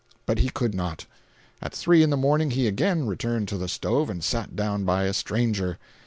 But 0.25 0.39
he 0.39 0.49
could 0.49 0.73
not. 0.73 1.05
At 1.61 1.75
three 1.75 2.01
in 2.01 2.09
the 2.09 2.17
morning 2.17 2.49
he 2.49 2.65
again 2.67 3.05
returned 3.05 3.47
to 3.49 3.57
the 3.59 3.67
stove 3.67 4.09
and 4.09 4.23
sat 4.23 4.55
down 4.55 4.83
by 4.83 5.03
a 5.03 5.13
stranger. 5.13 5.77